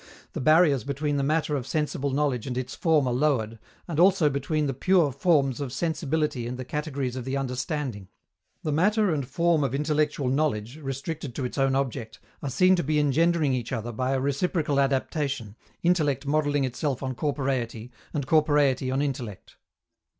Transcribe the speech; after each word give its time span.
The 0.33 0.41
barriers 0.41 0.83
between 0.83 1.17
the 1.17 1.23
matter 1.23 1.55
of 1.55 1.67
sensible 1.67 2.09
knowledge 2.09 2.47
and 2.47 2.57
its 2.57 2.73
form 2.73 3.05
are 3.07 3.13
lowered, 3.13 3.59
as 3.87 3.99
also 3.99 4.31
between 4.31 4.65
the 4.65 4.73
"pure 4.73 5.11
forms" 5.11 5.61
of 5.61 5.71
sensibility 5.71 6.47
and 6.47 6.57
the 6.57 6.65
categories 6.65 7.15
of 7.15 7.23
the 7.23 7.37
understanding. 7.37 8.07
The 8.63 8.71
matter 8.71 9.13
and 9.13 9.27
form 9.27 9.63
of 9.63 9.75
intellectual 9.75 10.27
knowledge 10.27 10.77
(restricted 10.77 11.35
to 11.35 11.45
its 11.45 11.59
own 11.59 11.75
object) 11.75 12.19
are 12.41 12.49
seen 12.49 12.75
to 12.77 12.83
be 12.83 12.97
engendering 12.97 13.53
each 13.53 13.71
other 13.71 13.91
by 13.91 14.13
a 14.13 14.19
reciprocal 14.19 14.79
adaptation, 14.79 15.55
intellect 15.83 16.25
modeling 16.25 16.63
itself 16.63 17.03
on 17.03 17.13
corporeity, 17.13 17.91
and 18.11 18.25
corporeity 18.25 18.89
on 18.89 19.03
intellect. 19.03 19.57